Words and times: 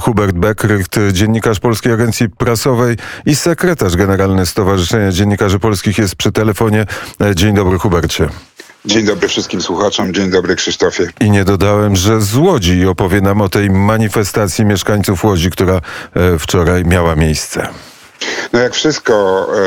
Hubert 0.00 0.36
Beckrycht, 0.36 0.96
dziennikarz 1.12 1.60
Polskiej 1.60 1.92
Agencji 1.92 2.28
Prasowej 2.28 2.96
i 3.26 3.36
sekretarz 3.36 3.96
generalny 3.96 4.46
Stowarzyszenia 4.46 5.12
Dziennikarzy 5.12 5.58
Polskich 5.58 5.98
jest 5.98 6.16
przy 6.16 6.32
telefonie. 6.32 6.86
Dzień 7.34 7.54
dobry 7.54 7.78
Hubercie. 7.78 8.28
Dzień 8.84 9.06
dobry 9.06 9.28
wszystkim 9.28 9.62
słuchaczom, 9.62 10.14
dzień 10.14 10.30
dobry 10.30 10.56
Krzysztofie. 10.56 11.08
I 11.20 11.30
nie 11.30 11.44
dodałem, 11.44 11.96
że 11.96 12.20
z 12.20 12.36
Łodzi 12.36 12.86
opowie 12.86 13.20
nam 13.20 13.40
o 13.40 13.48
tej 13.48 13.70
manifestacji 13.70 14.64
mieszkańców 14.64 15.24
Łodzi, 15.24 15.50
która 15.50 15.80
e, 16.14 16.38
wczoraj 16.38 16.84
miała 16.84 17.16
miejsce. 17.16 17.68
No 18.52 18.58
jak 18.58 18.74
wszystko 18.74 19.46
e, 19.54 19.60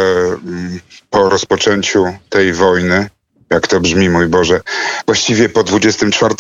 po 1.10 1.30
rozpoczęciu 1.30 2.06
tej 2.30 2.54
wojny, 2.54 3.10
jak 3.50 3.68
to 3.68 3.80
brzmi, 3.80 4.10
mój 4.10 4.28
Boże. 4.28 4.62
Właściwie 5.06 5.50
po 5.50 5.64
24 5.64 6.36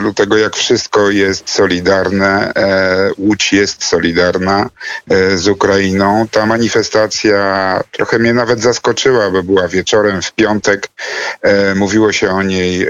lutego, 0.00 0.36
jak 0.36 0.56
wszystko 0.56 1.10
jest 1.10 1.50
solidarne, 1.50 2.52
e, 2.54 3.10
Łódź 3.18 3.52
jest 3.52 3.84
solidarna 3.84 4.70
e, 5.10 5.38
z 5.38 5.48
Ukrainą. 5.48 6.28
Ta 6.30 6.46
manifestacja 6.46 7.80
trochę 7.92 8.18
mnie 8.18 8.34
nawet 8.34 8.60
zaskoczyła, 8.60 9.30
bo 9.30 9.42
była 9.42 9.68
wieczorem 9.68 10.22
w 10.22 10.32
piątek. 10.32 10.88
E, 11.42 11.74
mówiło 11.74 12.12
się 12.12 12.30
o 12.30 12.42
niej 12.42 12.82
e, 12.82 12.88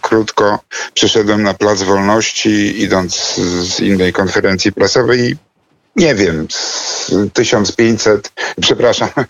krótko. 0.00 0.58
Przyszedłem 0.94 1.42
na 1.42 1.54
Plac 1.54 1.82
Wolności, 1.82 2.82
idąc 2.82 3.34
z 3.62 3.80
innej 3.80 4.12
konferencji 4.12 4.72
prasowej 4.72 5.36
nie 5.96 6.14
wiem, 6.14 6.46
1500, 7.32 8.32
przepraszam, 8.60 9.08
e, 9.16 9.24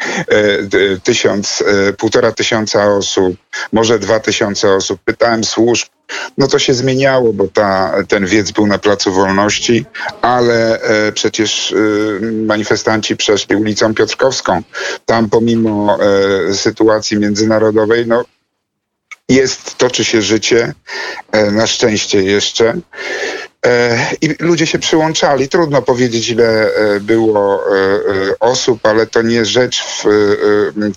tysiąc, 1.02 1.64
e, 1.88 1.92
półtora 1.92 2.32
tysiąca 2.32 2.94
osób, 2.94 3.36
może 3.72 3.98
dwa 3.98 4.20
tysiące 4.20 4.74
osób. 4.74 5.00
Pytałem 5.04 5.44
służb, 5.44 5.88
no 6.38 6.48
to 6.48 6.58
się 6.58 6.74
zmieniało, 6.74 7.32
bo 7.32 7.48
ta, 7.48 7.94
ten 8.08 8.26
wiec 8.26 8.50
był 8.50 8.66
na 8.66 8.78
Placu 8.78 9.12
Wolności, 9.12 9.84
ale 10.20 10.80
e, 10.80 11.12
przecież 11.12 11.74
manifestanci 12.46 13.16
przeszli 13.16 13.56
ulicą 13.56 13.94
Piotrkowską. 13.94 14.62
Tam 15.06 15.30
pomimo 15.30 15.98
sytuacji 16.52 17.18
międzynarodowej, 17.18 18.06
no 18.06 18.24
jest, 19.28 19.78
toczy 19.78 20.04
się 20.04 20.22
życie, 20.22 20.74
na 21.52 21.66
szczęście 21.66 22.22
jeszcze. 22.22 22.74
E, 23.66 23.98
I 24.20 24.34
ludzie 24.40 24.66
się 24.66 24.78
przyłączali. 24.78 25.48
Trudno 25.48 25.82
powiedzieć, 25.82 26.28
ile 26.28 26.74
e, 26.74 27.00
było 27.00 27.64
e, 27.76 28.38
osób, 28.40 28.86
ale 28.86 29.06
to 29.06 29.22
nie 29.22 29.44
rzecz 29.44 29.84
w 29.84 30.04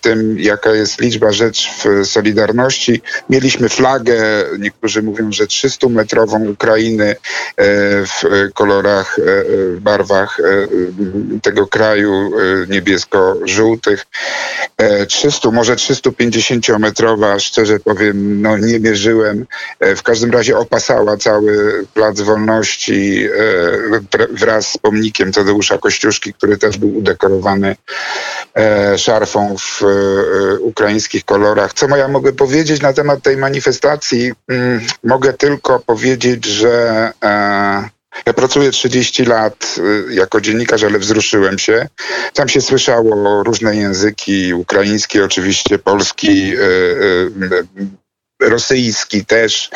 tym, 0.02 0.40
jaka 0.40 0.72
jest 0.72 1.02
liczba, 1.02 1.32
rzecz 1.32 1.70
w 1.70 2.06
Solidarności. 2.08 3.02
Mieliśmy 3.30 3.70
flagę, 3.70 4.16
niektórzy 4.60 5.02
mówią, 5.04 5.32
że 5.32 5.46
300-metrową 5.46 6.50
Ukrainy 6.50 7.16
w 8.06 8.50
kolorach, 8.54 9.20
w 9.48 9.78
barwach 9.82 10.38
tego 11.42 11.68
kraju 11.68 12.32
niebiesko-żółtych. 12.70 14.06
300, 15.08 15.52
może 15.52 15.76
350-metrowa, 15.76 17.40
szczerze 17.40 17.80
powiem, 17.80 18.42
no 18.42 18.58
nie 18.58 18.80
mierzyłem. 18.80 19.46
W 19.80 20.04
każdym 20.04 20.32
razie 20.32 20.58
opasała 20.58 21.18
cały 21.18 21.86
plac 21.94 22.22
wolności 22.22 22.55
E, 22.60 24.28
wraz 24.32 24.72
z 24.72 24.78
pomnikiem 24.78 25.32
Tadeusza 25.32 25.78
Kościuszki, 25.78 26.34
który 26.34 26.58
też 26.58 26.78
był 26.78 26.98
udekorowany 26.98 27.76
e, 28.58 28.98
szarfą 28.98 29.56
w 29.58 29.84
e, 29.84 30.60
ukraińskich 30.60 31.26
kolorach. 31.26 31.74
Co 31.74 31.98
ja 31.98 32.08
mogę 32.08 32.34
powiedzieć 32.34 32.82
na 32.82 32.94
temat 32.94 33.22
tej 33.22 33.38
manifestacji? 33.38 34.34
Mm, 34.48 34.82
mogę 35.04 35.34
tylko 35.34 35.80
powiedzieć, 35.80 36.46
że 36.46 37.12
ja 38.26 38.34
pracuję 38.36 38.72
30 38.72 39.26
lat 39.26 39.76
jako 40.10 40.42
dziennikarz, 40.42 40.84
ale 40.84 41.00
wzruszyłem 41.00 41.60
się. 41.60 41.88
Tam 42.34 42.50
się 42.50 42.62
słyszało 42.62 43.44
różne 43.44 43.76
języki, 43.76 44.54
ukraiński 44.54 45.22
oczywiście, 45.22 45.80
polski, 45.80 46.54
rosyjski 48.42 49.26
też 49.26 49.70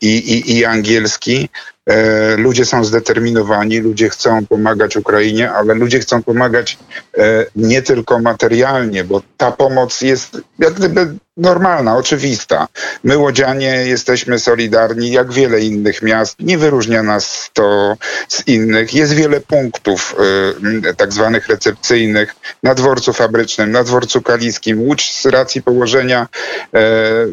i, 0.00 0.16
i, 0.16 0.56
i 0.56 0.64
angielski. 0.64 1.48
E, 1.86 2.36
ludzie 2.36 2.64
są 2.64 2.84
zdeterminowani, 2.84 3.80
ludzie 3.80 4.08
chcą 4.08 4.46
pomagać 4.46 4.96
Ukrainie, 4.96 5.50
ale 5.50 5.74
ludzie 5.74 6.00
chcą 6.00 6.22
pomagać 6.22 6.78
e, 7.18 7.46
nie 7.56 7.82
tylko 7.82 8.18
materialnie, 8.18 9.04
bo 9.04 9.22
ta 9.36 9.52
pomoc 9.52 10.00
jest 10.00 10.38
jak 10.58 10.74
gdyby 10.74 11.14
normalna, 11.36 11.96
oczywista. 11.96 12.68
My, 13.04 13.18
łodzianie, 13.18 13.66
jesteśmy 13.66 14.38
solidarni, 14.38 15.12
jak 15.12 15.32
wiele 15.32 15.60
innych 15.60 16.02
miast. 16.02 16.36
Nie 16.40 16.58
wyróżnia 16.58 17.02
nas 17.02 17.50
to 17.52 17.96
z 18.28 18.46
innych. 18.46 18.94
Jest 18.94 19.12
wiele 19.12 19.40
punktów 19.40 20.16
y, 20.88 20.94
tak 20.94 21.12
zwanych 21.12 21.48
recepcyjnych 21.48 22.34
na 22.62 22.74
dworcu 22.74 23.12
fabrycznym, 23.12 23.70
na 23.70 23.84
dworcu 23.84 24.22
kaliskim. 24.22 24.80
Łódź 24.80 25.20
z 25.20 25.26
racji 25.26 25.62
położenia 25.62 26.26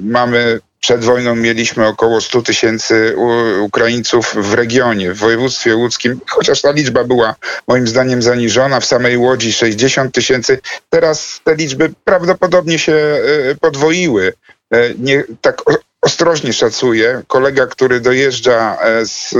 mamy 0.01 0.59
przed 0.83 1.05
wojną 1.05 1.35
mieliśmy 1.35 1.87
około 1.87 2.21
100 2.21 2.41
tysięcy 2.41 3.15
Ukraińców 3.61 4.35
w 4.35 4.53
regionie, 4.53 5.13
w 5.13 5.17
województwie 5.17 5.75
łódzkim, 5.75 6.19
chociaż 6.27 6.61
ta 6.61 6.71
liczba 6.71 7.03
była 7.03 7.35
moim 7.67 7.87
zdaniem 7.87 8.21
zaniżona. 8.21 8.79
W 8.79 8.85
samej 8.85 9.17
Łodzi 9.17 9.53
60 9.53 10.13
tysięcy. 10.13 10.59
Teraz 10.89 11.41
te 11.43 11.55
liczby 11.55 11.93
prawdopodobnie 12.03 12.79
się 12.79 12.93
e, 12.93 13.55
podwoiły. 13.55 14.33
E, 14.73 14.93
nie, 14.97 15.23
tak 15.41 15.61
ostrożnie 16.01 16.53
szacuję. 16.53 17.21
Kolega, 17.27 17.67
który 17.67 17.99
dojeżdża 17.99 18.77
e, 18.81 19.05
z 19.05 19.35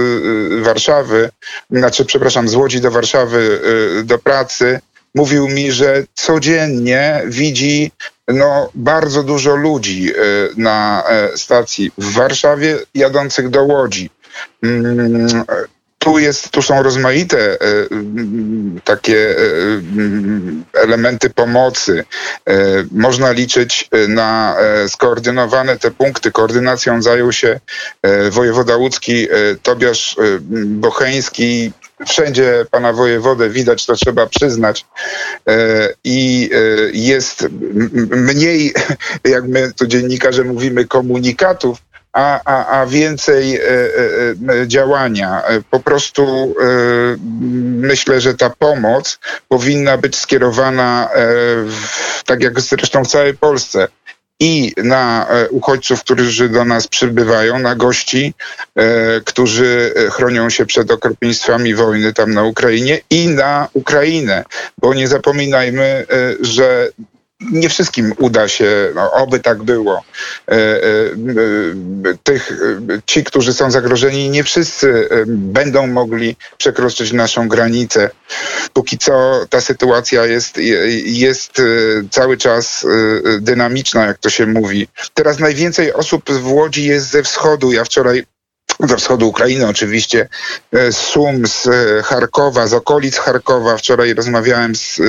Warszawy, 0.64 1.30
znaczy, 1.72 2.06
przepraszam, 2.06 2.50
z 2.50 2.56
Łodzi 2.56 2.82
do 2.82 2.92
Warszawy 2.92 3.60
do 4.04 4.20
pracy, 4.20 4.80
mówił 5.16 5.48
mi, 5.48 5.72
że 5.72 6.04
codziennie 6.14 7.22
widzi 7.26 7.92
no, 8.28 8.70
bardzo 8.76 9.24
dużo 9.24 9.56
ludzi 9.56 10.12
e, 10.12 10.22
na 10.58 11.04
e, 11.08 11.38
stacji 11.38 11.92
w 11.98 12.14
Warszawie 12.14 12.80
jadących 12.94 13.50
do 13.50 13.64
Łodzi. 13.64 14.10
Mm, 14.64 15.44
tu, 15.98 16.20
jest, 16.20 16.50
tu 16.50 16.62
są 16.62 16.84
rozmaite 16.84 17.52
e, 17.52 17.58
takie 18.84 19.36
elementy 20.74 21.30
pomocy. 21.30 22.04
Można 22.92 23.32
liczyć 23.32 23.90
na 24.08 24.56
skoordynowane 24.88 25.78
te 25.78 25.92
punkty. 25.92 26.32
Koordynacją 26.32 27.02
zajął 27.02 27.32
się 27.32 27.60
wojewoda 28.32 28.78
łódzki 28.78 29.28
Tobiasz 29.64 30.18
Bocheński, 30.66 31.72
wszędzie 32.08 32.66
pana 32.72 32.94
wojewodę 32.94 33.50
widać, 33.50 33.86
to 33.86 33.96
trzeba 33.96 34.28
przyznać. 34.28 34.86
E, 35.48 35.90
I 36.04 36.50
e, 36.54 36.58
jest 36.94 37.48
mniej, 38.12 38.74
jak 39.24 39.44
my 39.44 39.74
tu 39.74 39.88
dziennikarze 39.88 40.44
mówimy, 40.44 40.86
komunikatów, 40.86 41.78
a, 42.14 42.42
a, 42.46 42.82
a 42.82 42.86
więcej 42.86 43.56
e, 43.58 43.62
działania. 44.68 45.44
Po 45.70 45.80
prostu 45.80 46.56
myślę, 47.78 48.22
że 48.22 48.34
ta 48.34 48.50
pomoc 48.50 49.20
powinna 49.48 49.98
być 49.98 50.16
skierowana, 50.16 51.10
tak 52.26 52.44
jak 52.44 52.62
zresztą 52.62 53.06
w 53.06 53.08
całej 53.08 53.34
Polsce, 53.34 53.88
i 54.40 54.74
na 54.78 55.28
e, 55.30 55.50
uchodźców, 55.50 56.04
którzy 56.04 56.50
do 56.50 56.66
nas 56.66 56.88
przybywają, 56.88 57.60
na 57.60 57.76
gości, 57.76 58.34
e, 58.76 59.22
którzy 59.22 59.94
e, 59.96 60.10
chronią 60.10 60.50
się 60.50 60.66
przed 60.66 60.92
okropieństwami 60.92 61.76
wojny 61.76 62.14
tam 62.14 62.34
na 62.34 62.44
Ukrainie 62.44 63.00
i 63.10 63.28
na 63.28 63.68
Ukrainę, 63.74 64.44
bo 64.78 64.94
nie 64.94 65.08
zapominajmy, 65.08 66.06
że 66.42 66.90
nie 67.52 67.70
wszystkim 67.70 68.14
uda 68.18 68.48
się, 68.48 68.92
no, 68.96 69.12
oby 69.12 69.40
tak 69.40 69.64
było. 69.64 70.04
E, 70.48 70.54
e, 70.54 70.84
tych, 72.24 72.52
ci, 73.06 73.24
którzy 73.24 73.54
są 73.54 73.72
zagrożeni, 73.72 74.30
nie 74.30 74.44
wszyscy 74.44 75.10
będą 75.28 75.88
mogli 75.88 76.36
przekroczyć 76.58 77.12
naszą 77.12 77.48
granicę. 77.48 78.10
Póki 78.74 78.98
co 78.98 79.46
ta 79.50 79.62
sytuacja 79.62 80.26
jest, 80.26 80.58
jest 81.06 81.60
e, 81.60 81.64
cały 82.12 82.38
czas 82.38 82.86
dynamiczna, 83.40 84.06
jak 84.06 84.18
to 84.18 84.30
się 84.30 84.46
mówi. 84.46 84.88
Teraz 85.14 85.40
najwięcej 85.40 85.94
osób 85.94 86.32
w 86.32 86.52
Łodzi 86.52 86.86
jest 86.86 87.10
ze 87.10 87.24
wschodu. 87.24 87.72
Ja 87.72 87.84
wczoraj 87.84 88.26
ze 88.80 88.98
wschodu 88.98 89.28
Ukrainy 89.28 89.68
oczywiście, 89.68 90.30
z 90.72 90.96
Sum, 90.96 91.48
z 91.48 91.70
Charkowa, 92.06 92.68
z 92.68 92.74
okolic 92.74 93.18
Charkowa. 93.18 93.78
Wczoraj 93.78 94.14
rozmawiałem 94.14 94.76
z 94.76 95.02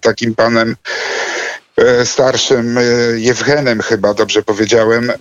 takim 0.00 0.34
panem 0.34 0.76
E, 0.78 1.47
starszym 2.04 2.78
e, 2.78 2.82
Jewgenem 3.16 3.80
chyba, 3.80 4.14
dobrze 4.14 4.42
powiedziałem, 4.42 5.10
e, 5.10 5.14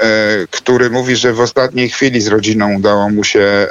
który 0.52 0.90
mówi, 0.90 1.16
że 1.16 1.34
w 1.34 1.40
ostatniej 1.40 1.90
chwili 1.90 2.22
z 2.22 2.28
rodziną 2.28 2.76
udało 2.76 3.10
mu 3.10 3.24
się 3.24 3.68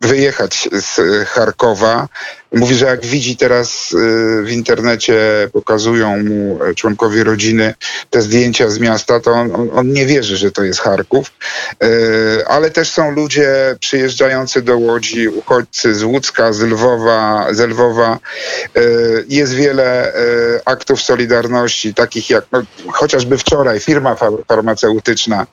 wyjechać 0.00 0.68
z 0.72 1.28
Charkowa 1.28 2.08
Mówi, 2.52 2.74
że 2.74 2.86
jak 2.86 3.06
widzi 3.06 3.36
teraz 3.36 3.92
y, 3.92 4.42
w 4.44 4.50
internecie, 4.50 5.18
pokazują 5.52 6.24
mu 6.24 6.64
e, 6.64 6.74
członkowie 6.74 7.24
rodziny 7.24 7.74
te 8.10 8.22
zdjęcia 8.22 8.70
z 8.70 8.78
miasta, 8.78 9.20
to 9.20 9.32
on, 9.32 9.70
on, 9.74 9.92
nie 9.92 10.06
wierzy, 10.06 10.36
że 10.36 10.50
to 10.50 10.62
jest 10.62 10.80
Charków. 10.80 11.32
Y, 11.84 12.46
Ale 12.46 12.70
też 12.70 12.90
są 12.90 13.10
ludzie 13.10 13.76
przyjeżdżający 13.80 14.62
do 14.62 14.78
Łodzi, 14.78 15.28
uchodźcy 15.28 15.94
z 15.94 16.02
Łódzka, 16.02 16.52
z 16.52 16.60
Lwowa, 16.60 17.46
z 17.50 17.60
Lwowa. 17.60 18.18
Y, 18.76 19.24
Jest 19.28 19.54
wiele 19.54 20.12
aktów 20.64 21.02
solidarności, 21.02 21.94
takich 21.94 22.30
jak 22.30 22.44
no, 22.52 22.62
chociażby 22.92 23.38
wczoraj 23.38 23.80
firma 23.80 24.14
far- 24.14 24.44
farmaceutyczna 24.48 25.46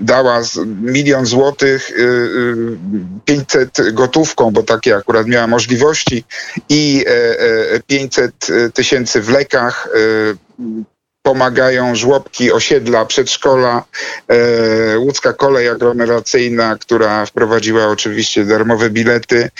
dała 0.00 0.40
milion 0.82 1.26
złotych, 1.26 1.90
y, 1.90 1.94
y, 1.94 2.76
500 3.24 3.92
gotówką, 3.92 4.50
bo 4.50 4.62
takie 4.62 4.96
akurat 4.96 5.26
miała 5.26 5.46
możliwości 5.82 6.24
i 6.68 7.04
e, 7.06 7.10
e, 7.74 7.80
500 7.86 8.32
tysięcy 8.74 9.20
w 9.20 9.28
lekach. 9.28 9.88
Pomagają 11.22 11.94
żłobki, 11.94 12.52
osiedla, 12.52 13.04
przedszkola, 13.04 13.84
e, 14.28 14.98
łódzka 14.98 15.32
kolej 15.32 15.68
aglomeracyjna, 15.68 16.76
która 16.80 17.26
wprowadziła 17.26 17.86
oczywiście 17.86 18.44
darmowe 18.44 18.90
bilety. 18.90 19.50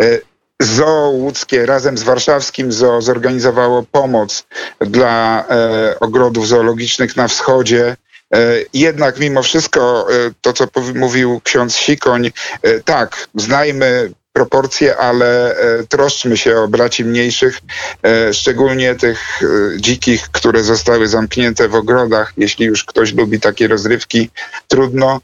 E, 0.00 0.18
Zoo 0.62 1.10
łódzkie 1.10 1.66
razem 1.66 1.98
z 1.98 2.02
warszawskim 2.02 2.72
zoo 2.72 3.02
zorganizowało 3.02 3.82
pomoc 3.92 4.44
dla 4.80 5.44
e, 5.48 6.00
ogrodów 6.00 6.48
zoologicznych 6.48 7.16
na 7.16 7.28
wschodzie. 7.28 7.96
E, 8.34 8.38
Jednak 8.74 9.18
mimo 9.18 9.42
wszystko 9.42 10.06
e, 10.10 10.30
to, 10.40 10.52
co 10.52 10.66
mówił 10.94 11.40
ksiądz 11.44 11.74
Sikoń, 11.74 12.26
e, 12.62 12.80
tak, 12.80 13.28
znajmy 13.34 14.10
proporcje, 14.32 14.96
ale 14.96 15.56
e, 15.56 15.86
troszczmy 15.86 16.36
się 16.36 16.56
o 16.56 16.68
braci 16.68 17.04
mniejszych, 17.04 17.60
e, 18.02 18.34
szczególnie 18.34 18.94
tych 18.94 19.42
e, 19.42 19.46
dzikich, 19.80 20.28
które 20.32 20.62
zostały 20.62 21.08
zamknięte 21.08 21.68
w 21.68 21.74
ogrodach. 21.74 22.32
Jeśli 22.36 22.66
już 22.66 22.84
ktoś 22.84 23.14
lubi 23.14 23.40
takie 23.40 23.68
rozrywki, 23.68 24.30
trudno. 24.68 25.20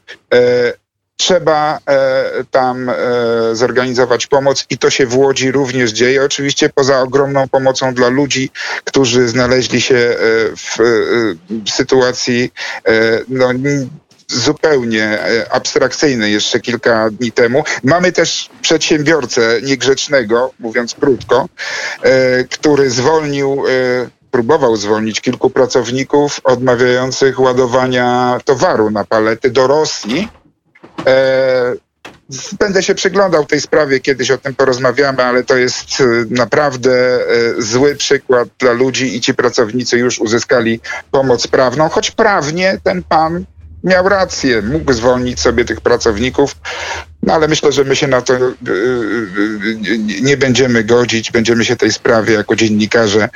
Trzeba 1.20 1.78
e, 1.88 2.44
tam 2.50 2.88
e, 2.88 2.94
zorganizować 3.52 4.26
pomoc 4.26 4.66
i 4.70 4.78
to 4.78 4.90
się 4.90 5.06
w 5.06 5.16
Łodzi 5.16 5.52
również 5.52 5.93
dzieje. 5.93 6.25
Oczywiście 6.25 6.70
poza 6.75 7.00
ogromną 7.00 7.49
pomocą 7.49 7.94
dla 7.94 8.08
ludzi, 8.08 8.50
którzy 8.84 9.28
znaleźli 9.28 9.81
się 9.81 9.96
e, 9.96 10.16
w 10.56 11.70
sytuacji 11.70 12.52
no, 13.28 13.49
zupełnie 14.28 15.04
e, 15.04 15.52
abstrakcyjnej 15.52 16.32
jeszcze 16.32 16.60
kilka 16.60 17.10
dni 17.10 17.32
temu. 17.32 17.64
Mamy 17.84 18.12
też 18.12 18.50
przedsiębiorcę 18.62 19.62
niegrzecznego, 19.62 20.52
mówiąc 20.58 20.94
krótko, 20.94 21.48
e, 22.02 22.44
który 22.44 22.90
zwolnił 22.90 23.64
e, 23.69 24.08
próbował 24.30 24.76
zwolnić 24.76 25.20
kilku 25.20 25.50
pracowników 25.50 26.40
odmawiających 26.44 27.40
ładowania 27.40 28.38
towaru 28.44 28.90
na 28.90 29.04
palety 29.04 29.50
do 29.50 29.66
Rosji. 29.66 30.28
Będę 32.58 32.82
się 32.82 32.94
przyglądał 32.94 33.44
tej 33.44 33.60
sprawie, 33.60 34.00
kiedyś 34.00 34.30
o 34.30 34.38
tym 34.38 34.54
porozmawiamy, 34.54 35.25
ale 35.25 35.44
to 35.44 35.56
jest 35.56 36.02
naprawdę 36.30 37.19
zły 37.58 37.96
przykład 37.96 38.48
dla 38.58 38.72
ludzi 38.72 39.16
i 39.16 39.20
ci 39.20 39.34
pracownicy 39.34 39.98
już 39.98 40.19
uzyskali 40.19 40.80
pomoc 41.10 41.46
prawną, 41.46 41.88
choć 41.88 42.10
prawnie 42.10 42.78
ten 42.84 43.02
pan 43.02 43.44
miał 43.84 44.08
rację, 44.08 44.62
mógł 44.62 44.92
zwolnić 44.92 45.40
sobie 45.40 45.64
tych 45.64 45.80
pracowników, 45.80 46.56
no 47.22 47.34
ale 47.34 47.48
myślę, 47.48 47.72
że 47.72 47.84
my 47.84 47.96
się 47.96 48.06
na 48.06 48.22
to 48.22 48.34
e, 48.34 48.38
e, 48.38 48.42
e, 49.94 49.98
nie 50.22 50.36
będziemy 50.36 50.84
godzić, 50.84 51.30
będziemy 51.30 51.64
się 51.64 51.76
tej 51.76 51.92
sprawie 51.92 52.34
jako 52.34 52.56
dziennikarze 52.56 53.28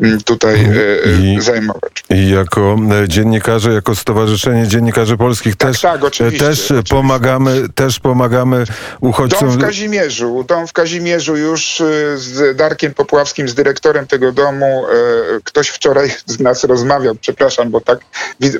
m, 0.00 0.20
tutaj 0.24 0.54
e, 0.64 1.34
I- 1.34 1.40
zajmować. 1.40 1.99
I 2.10 2.30
jako 2.30 2.76
e, 3.02 3.08
dziennikarze, 3.08 3.72
jako 3.72 3.94
Stowarzyszenie 3.94 4.68
Dziennikarzy 4.68 5.16
Polskich 5.16 5.56
Tak, 5.56 5.70
też, 5.70 5.80
tak, 5.80 6.04
oczywiście, 6.04 6.46
też 6.46 6.64
oczywiście. 6.64 6.94
pomagamy, 6.96 7.68
też 7.74 8.00
pomagamy 8.00 8.64
uchodźcom. 9.00 9.48
Dom 9.48 9.58
w 9.58 9.62
Kazimierzu, 9.62 10.44
dom 10.48 10.66
w 10.66 10.72
Kazimierzu 10.72 11.36
już 11.36 11.80
y, 11.80 12.18
z 12.18 12.56
Darkiem 12.56 12.94
Popławskim, 12.94 13.48
z 13.48 13.54
dyrektorem 13.54 14.06
tego 14.06 14.32
domu, 14.32 14.84
ktoś 15.44 15.68
wczoraj 15.68 16.10
z 16.26 16.40
nas 16.40 16.64
rozmawiał, 16.64 17.14
przepraszam, 17.20 17.70
bo 17.70 17.80
tak 17.80 17.98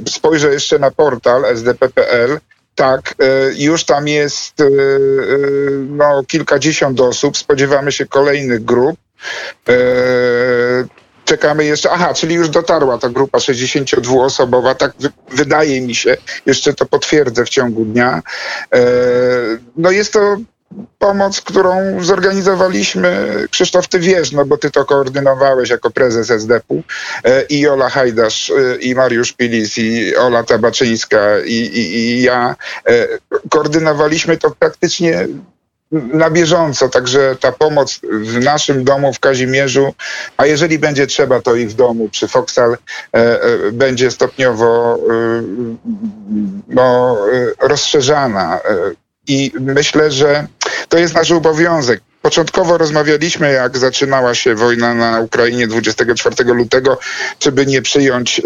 spojrzę 0.09 0.53
jeszcze 0.53 0.79
na 0.79 0.91
portal 0.91 1.45
sdp.pl. 1.45 2.39
Tak, 2.75 3.15
już 3.57 3.85
tam 3.85 4.09
jest 4.09 4.55
no, 5.89 6.23
kilkadziesiąt 6.29 7.01
osób, 7.01 7.37
spodziewamy 7.37 7.93
się 7.93 8.07
kolejnych 8.07 8.65
grup. 8.65 8.97
Czekamy 11.31 11.65
jeszcze, 11.65 11.91
aha, 11.91 12.15
czyli 12.15 12.35
już 12.35 12.49
dotarła 12.49 12.99
ta 12.99 13.09
grupa 13.09 13.39
62-osobowa, 13.39 14.75
tak 14.75 14.93
wy, 15.01 15.11
wydaje 15.31 15.81
mi 15.81 15.95
się, 15.95 16.17
jeszcze 16.47 16.75
to 16.75 16.87
potwierdzę 16.87 17.45
w 17.45 17.49
ciągu 17.49 17.85
dnia. 17.85 18.23
E, 18.75 18.81
no 19.77 19.91
jest 19.91 20.13
to 20.13 20.37
pomoc, 20.99 21.41
którą 21.41 22.05
zorganizowaliśmy, 22.05 23.35
Krzysztof, 23.51 23.89
ty 23.89 23.99
wiesz, 23.99 24.33
no 24.33 24.45
bo 24.45 24.59
ty 24.59 24.71
to 24.71 24.85
koordynowałeś 24.85 25.71
jako 25.71 25.91
prezes 25.91 26.31
SDP-u 26.31 26.83
e, 27.25 27.43
i 27.43 27.61
Jola 27.61 27.89
Hajdasz, 27.89 28.51
e, 28.51 28.77
i 28.77 28.95
Mariusz 28.95 29.33
Pilis, 29.33 29.79
i 29.79 30.17
Ola 30.17 30.45
Tabaczyńska, 30.45 31.39
i, 31.39 31.55
i, 31.55 31.99
i 31.99 32.23
ja. 32.23 32.57
Koordynowaliśmy 33.51 34.37
to 34.37 34.51
praktycznie 34.51 35.29
na 35.93 36.31
bieżąco, 36.31 36.89
także 36.89 37.37
ta 37.41 37.53
pomoc 37.53 38.01
w 38.13 38.45
naszym 38.45 38.85
domu 38.85 39.13
w 39.13 39.21
Kazimierzu, 39.21 39.95
a 40.37 40.47
jeżeli 40.47 40.79
będzie 40.79 41.07
trzeba, 41.07 41.41
to 41.41 41.55
i 41.55 41.67
w 41.67 41.75
domu 41.75 42.09
przy 42.09 42.29
Foksal 42.29 42.73
e, 42.73 42.77
e, 43.17 43.73
będzie 43.73 44.11
stopniowo 44.11 44.95
e, 44.95 45.43
no, 46.69 47.17
e, 47.33 47.69
rozszerzana. 47.69 48.57
E, 48.57 48.61
I 49.29 49.53
myślę, 49.61 50.11
że 50.11 50.47
to 50.89 50.99
jest 50.99 51.15
nasz 51.15 51.31
obowiązek. 51.31 52.01
Początkowo 52.23 52.79
rozmawialiśmy, 52.79 53.53
jak 53.53 53.79
zaczynała 53.79 54.35
się 54.35 54.55
wojna 54.55 54.95
na 54.95 55.21
Ukrainie 55.21 55.67
24 55.67 56.55
lutego, 56.55 56.99
czy 57.39 57.53
by 57.53 57.67
nie 57.67 57.83
przyjąć, 57.83 58.41
e, 58.41 58.43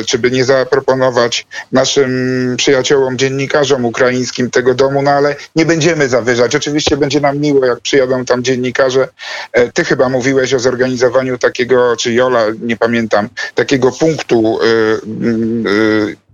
e, 0.00 0.04
czy 0.04 0.18
by 0.18 0.30
nie 0.30 0.44
zaproponować 0.44 1.46
naszym 1.72 2.54
przyjaciołom, 2.56 3.18
dziennikarzom 3.18 3.84
ukraińskim 3.84 4.50
tego 4.50 4.74
domu, 4.74 5.02
no 5.02 5.10
ale 5.10 5.36
nie 5.56 5.66
będziemy 5.66 6.08
zawyżać. 6.08 6.56
Oczywiście 6.56 6.96
będzie 6.96 7.20
nam 7.20 7.38
miło, 7.38 7.66
jak 7.66 7.80
przyjadą 7.80 8.24
tam 8.24 8.44
dziennikarze. 8.44 9.08
E, 9.52 9.72
Ty 9.72 9.84
chyba 9.84 10.08
mówiłeś 10.08 10.54
o 10.54 10.58
zorganizowaniu 10.58 11.38
takiego, 11.38 11.96
czy 11.96 12.12
Jola, 12.12 12.44
nie 12.60 12.76
pamiętam, 12.76 13.28
takiego 13.54 13.92
punktu. 13.92 14.58
e, 14.62 14.66
mm, 15.06 15.66
e, 15.66 16.26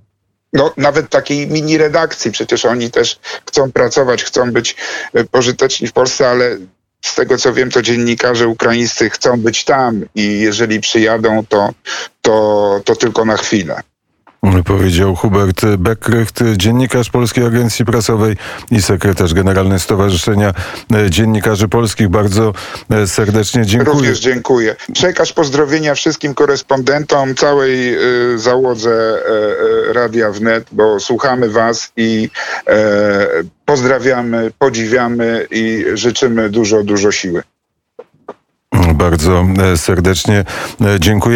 no, 0.53 0.73
nawet 0.77 1.09
takiej 1.09 1.47
mini 1.47 1.79
redakcji, 1.79 2.31
przecież 2.31 2.65
oni 2.65 2.91
też 2.91 3.19
chcą 3.49 3.73
pracować, 3.73 4.25
chcą 4.25 4.53
być 4.53 4.77
e, 5.15 5.25
pożyteczni 5.25 5.89
w 5.89 5.93
Polsce, 5.93 6.29
ale 6.29 6.59
z 7.05 7.15
tego 7.15 7.39
co 7.39 7.53
wiem, 7.53 7.71
to 7.71 7.83
dziennikarze 7.83 8.49
ukraińscy 8.49 9.11
chcą 9.11 9.41
być 9.41 9.65
tam 9.65 10.05
i 10.15 10.41
jeżeli 10.41 10.81
przyjadą, 10.81 11.47
to, 11.49 11.71
to, 12.23 12.81
to 12.85 12.97
tylko 12.97 13.25
na 13.25 13.37
chwilę. 13.37 13.81
Powiedział 14.65 15.17
Hubert 15.17 15.67
Beckrycht, 15.79 16.41
dziennikarz 16.57 17.11
Polskiej 17.11 17.47
Agencji 17.47 17.85
Prasowej 17.85 18.37
i 18.71 18.83
sekretarz 18.83 19.35
generalny 19.35 19.79
Stowarzyszenia 19.79 20.55
e, 20.95 21.11
Dziennikarzy 21.11 21.69
Polskich. 21.69 22.09
Bardzo 22.09 22.53
e, 22.91 23.07
serdecznie 23.07 23.67
dziękuję. 23.67 23.95
Również 23.95 24.21
dziękuję. 24.21 24.77
Przekaż 24.93 25.33
pozdrowienia 25.33 25.95
wszystkim 25.95 26.35
korespondentom, 26.35 27.35
całej 27.35 27.95
y, 28.35 28.39
załodze 28.39 28.91
y, 28.91 29.91
y, 29.91 29.93
Radia 29.93 30.31
Wnet, 30.31 30.65
bo 30.73 31.01
słuchamy 31.01 31.49
was 31.49 31.93
i 31.97 32.31
e, 32.67 33.27
pozdrawiamy, 33.65 34.51
podziwiamy 34.59 35.47
i 35.51 35.85
życzymy 35.95 36.51
dużo, 36.51 36.83
dużo 36.83 37.13
siły. 37.13 37.43
Bardzo 38.95 39.47
e, 39.73 39.77
serdecznie 39.77 40.45
e, 40.81 41.01
dziękujemy. 41.01 41.33